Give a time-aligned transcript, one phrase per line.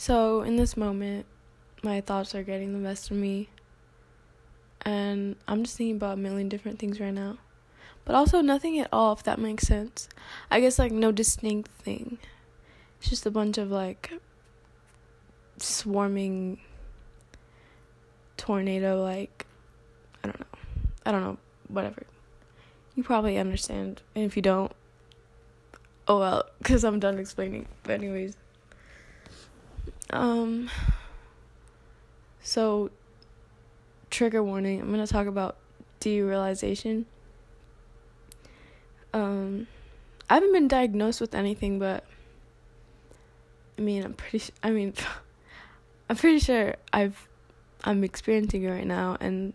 [0.00, 1.26] So, in this moment,
[1.82, 3.48] my thoughts are getting the best of me.
[4.82, 7.38] And I'm just thinking about a million different things right now.
[8.04, 10.08] But also, nothing at all, if that makes sense.
[10.52, 12.18] I guess, like, no distinct thing.
[13.00, 14.12] It's just a bunch of, like,
[15.56, 16.60] swarming
[18.36, 19.46] tornado, like,
[20.22, 20.58] I don't know.
[21.06, 21.38] I don't know.
[21.66, 22.04] Whatever.
[22.94, 24.02] You probably understand.
[24.14, 24.70] And if you don't,
[26.06, 27.66] oh well, because I'm done explaining.
[27.82, 28.36] But, anyways.
[30.10, 30.70] Um,
[32.42, 32.90] so,
[34.10, 34.80] trigger warning.
[34.80, 35.56] I'm going to talk about
[36.00, 37.04] derealization.
[39.12, 39.66] Um,
[40.30, 42.04] I haven't been diagnosed with anything, but
[43.76, 44.52] I mean, I'm pretty.
[44.62, 44.94] I mean,
[46.10, 47.28] I'm pretty sure I've
[47.84, 49.54] I'm experiencing it right now, and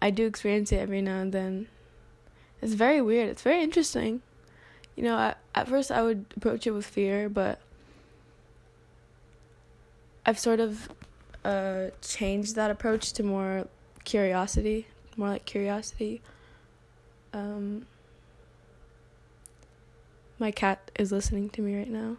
[0.00, 1.68] I do experience it every now and then.
[2.60, 3.28] It's very weird.
[3.28, 4.22] It's very interesting.
[4.96, 7.60] You know, I, at first I would approach it with fear, but
[10.28, 10.90] I've sort of
[11.42, 13.66] uh, changed that approach to more
[14.04, 16.20] curiosity, more like curiosity.
[17.32, 17.86] Um,
[20.38, 22.18] my cat is listening to me right now.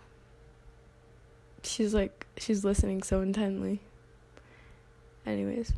[1.61, 3.79] She's like, she's listening so intently.
[5.27, 5.71] Anyways.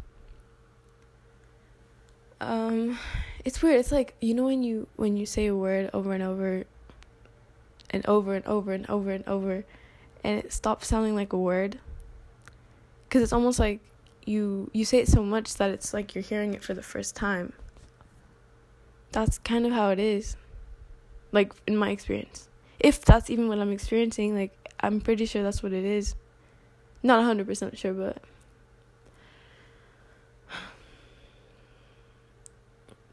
[2.39, 2.97] Um,
[3.43, 3.81] it's weird.
[3.81, 6.63] It's like, you know when you when you say a word over and over
[7.89, 9.65] and over and over and over and over
[10.23, 11.77] and it stops sounding like a word?
[13.11, 13.81] Because it's almost like
[14.25, 17.13] you you say it so much that it's like you're hearing it for the first
[17.13, 17.51] time.
[19.11, 20.37] That's kind of how it is.
[21.33, 22.47] Like in my experience.
[22.79, 26.15] If that's even what i'm experiencing like i'm pretty sure that's what it is.
[27.03, 28.23] Not 100% sure but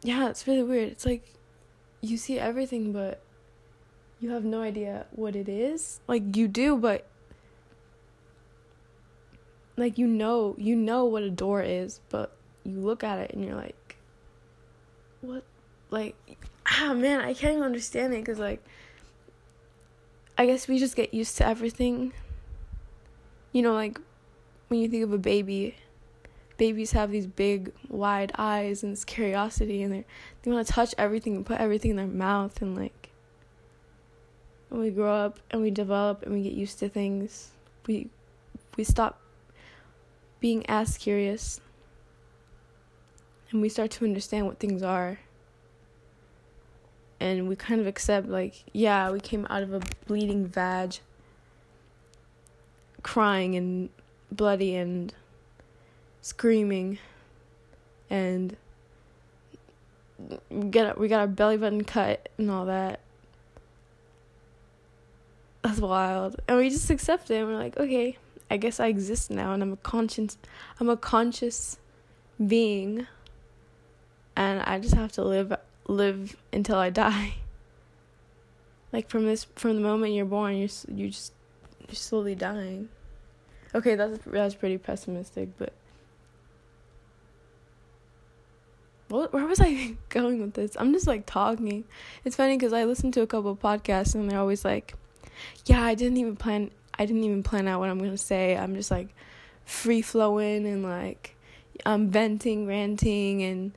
[0.05, 0.93] yeah it's really weird.
[0.93, 1.29] It's like
[2.03, 3.21] you see everything but
[4.21, 5.99] you have no idea what it is.
[6.07, 7.05] Like you do but
[9.79, 12.33] like you know you know what a door is but
[12.64, 13.97] you look at it and you're like
[15.20, 15.45] what
[15.91, 16.14] like
[16.67, 18.63] ah man i can't even understand it because like
[20.36, 22.13] i guess we just get used to everything.
[23.52, 23.98] You know like
[24.69, 25.75] when you think of a baby
[26.58, 30.05] babies have these big wide eyes and this curiosity and they
[30.42, 33.08] they want to touch everything and put everything in their mouth and like
[34.69, 37.51] when we grow up and we develop and we get used to things.
[37.86, 38.08] We
[38.77, 39.20] we stop
[40.41, 41.61] being as curious.
[43.51, 45.21] And we start to understand what things are.
[47.21, 50.99] And we kind of accept like yeah we came out of a bleeding vag
[53.03, 53.89] crying and
[54.31, 55.13] bloody and
[56.23, 56.99] screaming.
[58.11, 58.57] And
[60.70, 63.01] get we got our belly button cut and all that.
[65.63, 66.41] That's wild.
[66.47, 68.17] And we just accept it and we're like okay
[68.51, 70.39] I guess I exist now and I'm a conscious
[70.81, 71.79] I'm a conscious
[72.45, 73.07] being
[74.36, 75.53] and I just have to live
[75.86, 77.35] live until I die.
[78.91, 81.35] Like from this from the moment you're born you're you just
[81.87, 82.89] you're slowly dying.
[83.75, 85.75] Okay, that's that's pretty pessimistic, but
[89.08, 90.77] what, where was I going with this?
[90.79, 91.85] I'm just like talking.
[92.25, 94.95] It's funny because I listen to a couple of podcasts and they're always like,
[95.67, 98.57] "Yeah, I didn't even plan I didn't even plan out what I'm gonna say.
[98.57, 99.09] I'm just like
[99.64, 101.36] free flowing and like
[101.86, 103.73] I'm venting, ranting, and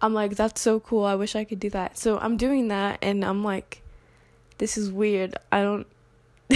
[0.00, 1.04] I'm like, that's so cool.
[1.04, 1.98] I wish I could do that.
[1.98, 3.82] So I'm doing that, and I'm like,
[4.58, 5.36] this is weird.
[5.52, 5.86] I don't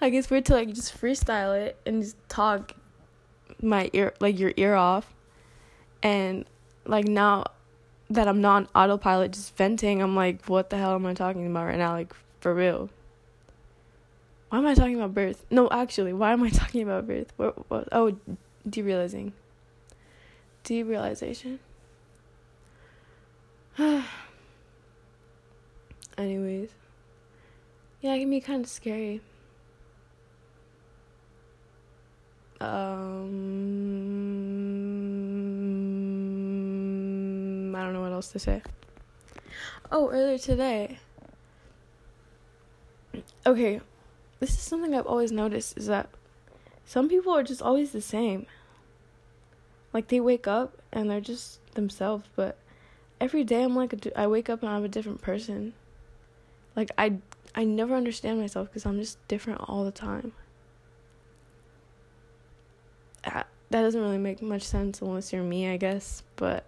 [0.00, 2.72] like it's weird to like just freestyle it and just talk
[3.60, 5.14] my ear like your ear off,
[6.02, 6.46] and
[6.86, 7.44] like now
[8.10, 10.00] that I'm not autopilot, just venting.
[10.00, 11.92] I'm like, what the hell am I talking about right now?
[11.92, 12.88] Like for real
[14.50, 15.46] why am I talking about birth?
[15.50, 17.32] No, actually, why am I talking about birth?
[17.36, 18.16] What, what, oh,
[18.68, 19.32] derealizing.
[20.64, 21.60] Derealization.
[26.18, 26.70] Anyways.
[28.00, 29.20] Yeah, it can be kind of scary.
[32.60, 33.36] Um,
[37.76, 38.62] I don't know what else to say.
[39.92, 40.98] Oh, earlier today.
[43.46, 43.80] Okay,
[44.40, 46.08] this is something I've always noticed is that
[46.84, 48.46] some people are just always the same.
[49.92, 52.56] Like they wake up and they're just themselves, but
[53.20, 55.74] every day I'm like a, I wake up and I'm a different person.
[56.76, 57.14] Like I
[57.54, 60.32] I never understand myself because I'm just different all the time.
[63.24, 66.64] Uh, that doesn't really make much sense unless you're me, I guess, but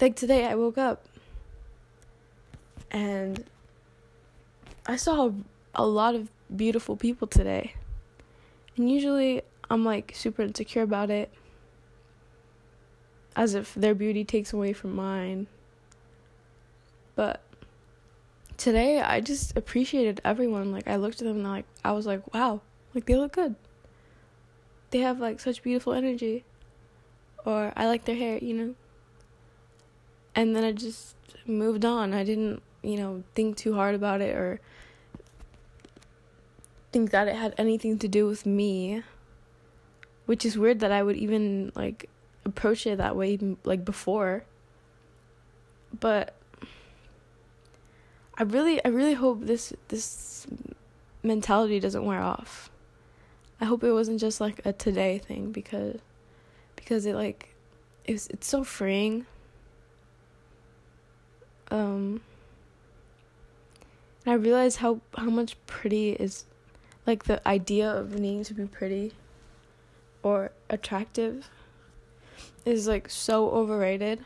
[0.00, 1.04] like today I woke up
[2.90, 3.44] and
[4.86, 5.30] I saw
[5.76, 7.74] a lot of beautiful people today.
[8.76, 11.30] And usually I'm like super insecure about it.
[13.36, 15.46] As if their beauty takes away from mine.
[17.14, 17.42] But
[18.56, 20.72] today I just appreciated everyone.
[20.72, 22.62] Like I looked at them and like I was like, wow,
[22.94, 23.54] like they look good.
[24.90, 26.44] They have like such beautiful energy.
[27.44, 28.74] Or I like their hair, you know.
[30.34, 32.14] And then I just moved on.
[32.14, 34.60] I didn't, you know, think too hard about it or
[36.96, 39.02] think that it had anything to do with me.
[40.24, 42.08] Which is weird that I would even like
[42.46, 44.44] approach it that way like before.
[46.00, 46.34] But
[48.38, 50.46] I really I really hope this this
[51.22, 52.70] mentality doesn't wear off.
[53.60, 56.00] I hope it wasn't just like a today thing because
[56.76, 57.54] because it like
[58.06, 59.26] it's it's so freeing.
[61.70, 62.22] Um
[64.24, 66.46] and I realized how how much pretty is
[67.06, 69.12] like the idea of needing to be pretty
[70.22, 71.48] or attractive
[72.64, 74.24] is like so overrated.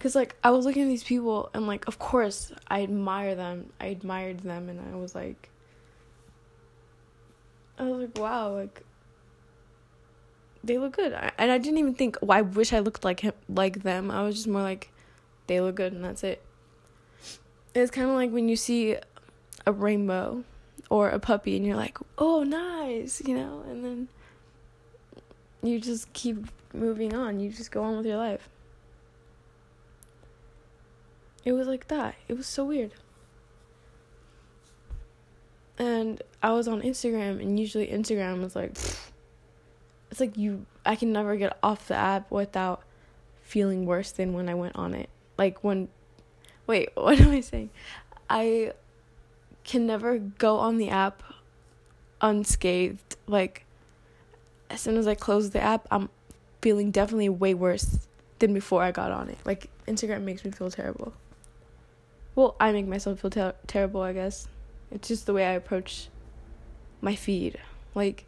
[0.00, 3.70] Cause like I was looking at these people and like of course I admire them.
[3.80, 5.50] I admired them and I was like
[7.78, 8.82] I was like, wow, like
[10.64, 11.12] they look good.
[11.12, 14.10] I, and I didn't even think well, I wish I looked like him like them.
[14.10, 14.90] I was just more like
[15.46, 16.42] they look good and that's it.
[17.74, 18.96] It's kind of like when you see
[19.66, 20.44] a rainbow
[20.90, 24.08] or a puppy and you're like, "Oh, nice," you know, and then
[25.62, 27.40] you just keep moving on.
[27.40, 28.48] You just go on with your life.
[31.44, 32.16] It was like that.
[32.28, 32.92] It was so weird.
[35.78, 38.76] And I was on Instagram, and usually Instagram is like,
[40.10, 42.82] it's like you, I can never get off the app without
[43.42, 45.08] feeling worse than when I went on it.
[45.38, 45.88] Like when,
[46.66, 47.70] wait, what am I saying?
[48.28, 48.72] I
[49.66, 51.22] can never go on the app
[52.20, 53.16] unscathed.
[53.26, 53.66] Like,
[54.70, 56.08] as soon as I close the app, I'm
[56.62, 58.08] feeling definitely way worse
[58.38, 59.38] than before I got on it.
[59.44, 61.12] Like, Instagram makes me feel terrible.
[62.34, 64.48] Well, I make myself feel ter- terrible, I guess.
[64.90, 66.08] It's just the way I approach
[67.00, 67.58] my feed.
[67.94, 68.24] Like,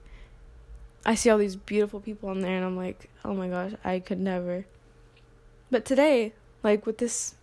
[1.07, 4.01] I see all these beautiful people on there, and I'm like, oh my gosh, I
[4.01, 4.67] could never.
[5.71, 6.33] But today,
[6.63, 7.35] like with this,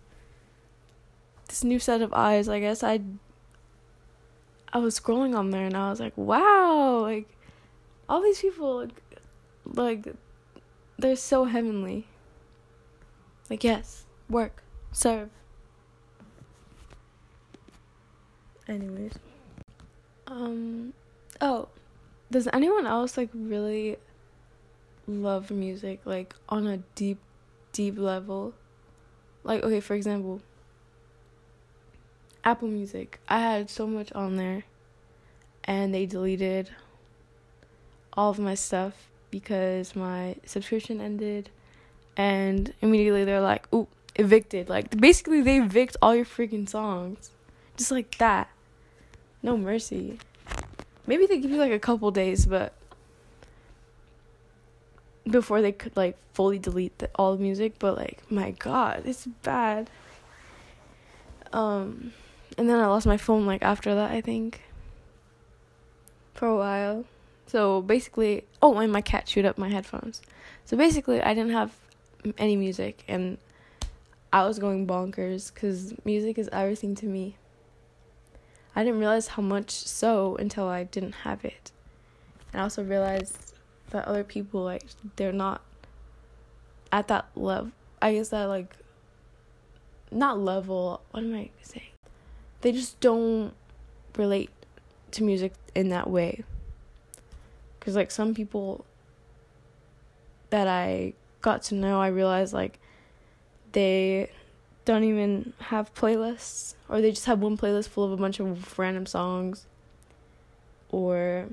[1.48, 3.00] this new set of eyes, I guess I.
[4.72, 7.28] I was scrolling on there, and I was like, wow, like,
[8.08, 9.02] all these people, like,
[9.74, 10.14] like,
[10.98, 12.06] they're so heavenly.
[13.48, 15.30] Like, yes, work, serve,
[18.68, 19.12] anyways.
[20.26, 20.92] Um
[21.40, 21.68] oh
[22.30, 23.96] does anyone else like really
[25.06, 27.18] love music like on a deep
[27.72, 28.54] deep level?
[29.44, 30.40] Like okay for example
[32.46, 34.64] apple music i had so much on there
[35.64, 36.70] and they deleted
[38.14, 41.50] all of my stuff because my subscription ended
[42.16, 47.30] and immediately they're like ooh evicted like basically they evict all your freaking songs
[47.76, 48.48] just like that
[49.46, 50.18] no mercy.
[51.06, 52.72] Maybe they give you like a couple days, but
[55.24, 59.26] before they could like fully delete the, all the music, but like my god, it's
[59.26, 59.88] bad.
[61.52, 62.12] Um
[62.58, 64.62] and then I lost my phone like after that, I think.
[66.34, 67.04] For a while.
[67.46, 70.22] So basically, oh, and my cat chewed up my headphones.
[70.64, 71.72] So basically, I didn't have
[72.38, 73.38] any music and
[74.32, 77.36] I was going bonkers cuz music is everything to me.
[78.74, 81.70] I didn't realize how much so until I didn't have it.
[82.52, 83.54] And I also realized
[83.90, 84.84] that other people like
[85.16, 85.62] they're not
[86.90, 87.72] at that level.
[88.02, 88.74] I guess that like
[90.10, 91.00] not level.
[91.12, 91.95] What am I saying?
[92.60, 93.52] They just don't
[94.16, 94.50] relate
[95.12, 96.44] to music in that way.
[97.80, 98.84] Cuz like some people
[100.50, 102.78] that I got to know, I realized like
[103.72, 104.30] they
[104.86, 108.78] don't even have playlists or they just have one playlist full of a bunch of
[108.78, 109.66] random songs
[110.90, 111.46] or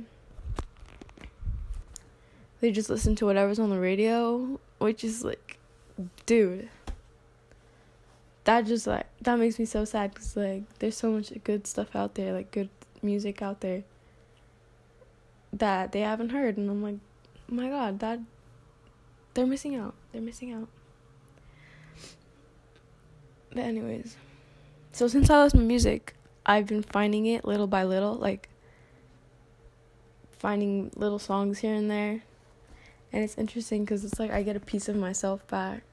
[2.61, 5.57] they just listen to whatever's on the radio which is like
[6.25, 6.69] dude
[8.45, 11.95] that just like that makes me so sad because like there's so much good stuff
[11.95, 12.69] out there like good
[13.01, 13.83] music out there
[15.51, 16.97] that they haven't heard and i'm like
[17.49, 18.19] oh my god that
[19.33, 20.67] they're missing out they're missing out
[23.53, 24.17] but anyways,
[24.93, 28.49] so since I lost my music, I've been finding it little by little, like
[30.31, 32.23] finding little songs here and there.
[33.11, 35.83] And it's interesting because it's like I get a piece of myself back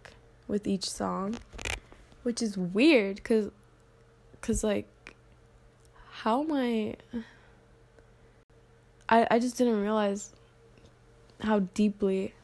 [0.49, 1.37] with each song,
[2.23, 3.51] which is weird because,
[4.41, 4.87] cause like,
[6.11, 6.97] how am I
[9.09, 10.31] I I just didn't realize
[11.41, 12.35] how deeply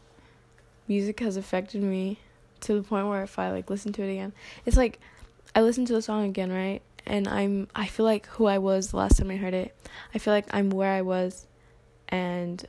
[0.88, 2.18] music has affected me
[2.60, 4.32] to the point where if I like listen to it again,
[4.64, 4.98] it's like
[5.54, 6.82] I listen to the song again, right?
[7.06, 9.74] And I'm I feel like who I was the last time I heard it.
[10.14, 11.46] I feel like I'm where I was
[12.08, 12.66] and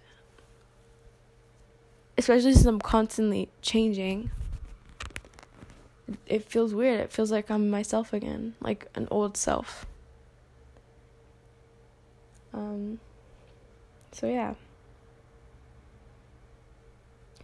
[2.18, 4.32] especially since I'm constantly changing.
[6.26, 7.00] It feels weird.
[7.02, 9.86] It feels like I'm myself again, like an old self.
[12.54, 13.00] Um
[14.12, 14.56] so yeah.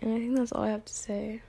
[0.01, 1.41] And I think that's all I have to say.